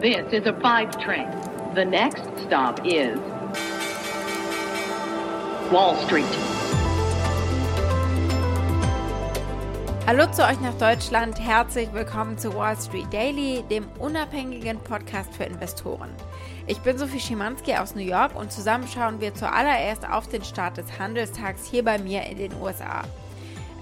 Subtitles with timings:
[0.00, 1.28] This is a five train.
[1.74, 3.18] The next stop is
[5.70, 6.24] Wall Street.
[10.06, 15.44] Hallo zu euch nach Deutschland, herzlich willkommen zu Wall Street Daily, dem unabhängigen Podcast für
[15.44, 16.08] Investoren.
[16.66, 20.78] Ich bin Sophie Schimanski aus New York und zusammen schauen wir zuallererst auf den Start
[20.78, 23.02] des Handelstags hier bei mir in den USA.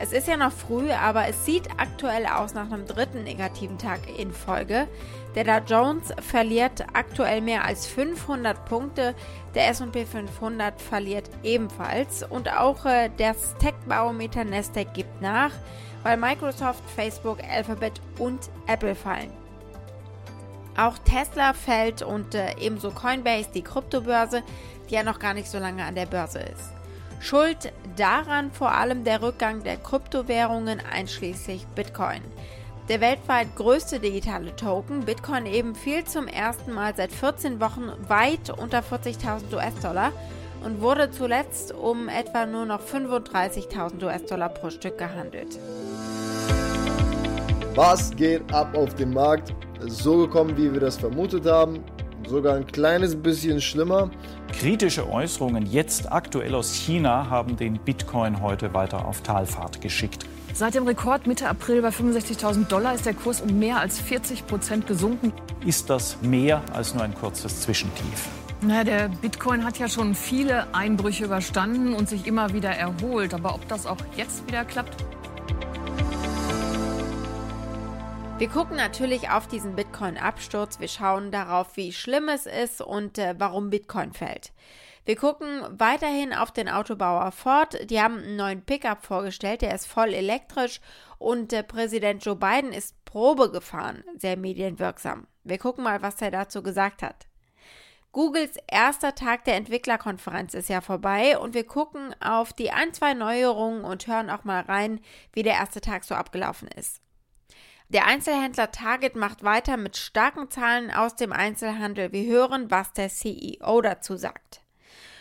[0.00, 4.00] Es ist ja noch früh, aber es sieht aktuell aus nach einem dritten negativen Tag
[4.16, 4.86] in Folge.
[5.34, 9.14] Der Dow Jones verliert aktuell mehr als 500 Punkte,
[9.56, 15.52] der S&P 500 verliert ebenfalls und auch äh, das Tech-Barometer Nasdaq gibt nach,
[16.04, 19.32] weil Microsoft, Facebook, Alphabet und Apple fallen.
[20.76, 24.44] Auch Tesla fällt und äh, ebenso Coinbase, die Kryptobörse,
[24.88, 26.77] die ja noch gar nicht so lange an der Börse ist.
[27.20, 32.22] Schuld daran vor allem der Rückgang der Kryptowährungen einschließlich Bitcoin.
[32.88, 38.50] Der weltweit größte digitale Token, Bitcoin eben, fiel zum ersten Mal seit 14 Wochen weit
[38.56, 40.12] unter 40.000 US-Dollar
[40.64, 45.58] und wurde zuletzt um etwa nur noch 35.000 US-Dollar pro Stück gehandelt.
[47.74, 49.52] Was geht ab auf dem Markt?
[49.86, 51.84] So gekommen, wie wir das vermutet haben.
[52.28, 54.10] Sogar ein kleines bisschen schlimmer.
[54.52, 60.26] Kritische Äußerungen jetzt aktuell aus China haben den Bitcoin heute weiter auf Talfahrt geschickt.
[60.52, 64.46] Seit dem Rekord Mitte April bei 65.000 Dollar ist der Kurs um mehr als 40
[64.46, 65.32] Prozent gesunken.
[65.64, 68.28] Ist das mehr als nur ein kurzes Zwischentief?
[68.60, 73.32] Naja, der Bitcoin hat ja schon viele Einbrüche überstanden und sich immer wieder erholt.
[73.32, 74.96] Aber ob das auch jetzt wieder klappt?
[78.38, 80.78] Wir gucken natürlich auf diesen Bitcoin-Absturz.
[80.78, 84.52] Wir schauen darauf, wie schlimm es ist und äh, warum Bitcoin fällt.
[85.04, 87.90] Wir gucken weiterhin auf den Autobauer Ford.
[87.90, 90.80] Die haben einen neuen Pickup vorgestellt, der ist voll elektrisch
[91.18, 95.26] und äh, Präsident Joe Biden ist Probe gefahren, sehr medienwirksam.
[95.42, 97.26] Wir gucken mal, was er dazu gesagt hat.
[98.12, 103.14] Googles erster Tag der Entwicklerkonferenz ist ja vorbei und wir gucken auf die ein, zwei
[103.14, 105.00] Neuerungen und hören auch mal rein,
[105.32, 107.00] wie der erste Tag so abgelaufen ist.
[107.90, 112.12] Der Einzelhändler Target macht weiter mit starken Zahlen aus dem Einzelhandel.
[112.12, 114.60] Wir hören, was der CEO dazu sagt.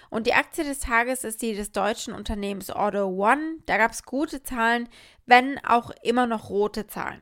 [0.09, 3.59] Und die Aktie des Tages ist die des deutschen Unternehmens Auto One.
[3.67, 4.89] Da gab es gute Zahlen,
[5.25, 7.21] wenn auch immer noch rote Zahlen.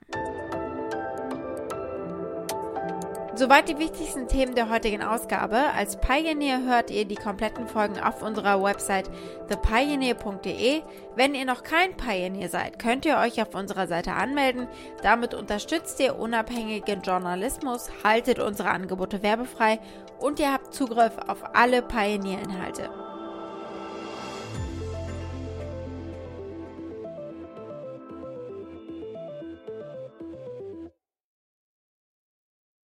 [3.37, 5.57] Soweit die wichtigsten Themen der heutigen Ausgabe.
[5.75, 9.09] Als Pioneer hört ihr die kompletten Folgen auf unserer Website
[9.49, 10.81] thepioneer.de.
[11.17, 14.69] Wenn ihr noch kein Pioneer seid, könnt ihr euch auf unserer Seite anmelden.
[15.03, 19.81] Damit unterstützt ihr unabhängigen Journalismus, haltet unsere Angebote werbefrei
[20.19, 23.04] und ihr habt Zugriff auf alle Pioneer-Inhalte.